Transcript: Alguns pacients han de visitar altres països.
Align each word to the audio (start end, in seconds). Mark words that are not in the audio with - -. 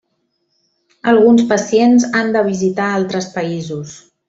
Alguns 1.11 1.43
pacients 1.51 2.07
han 2.21 2.33
de 2.39 2.43
visitar 2.49 2.89
altres 2.97 3.31
països. 3.39 3.97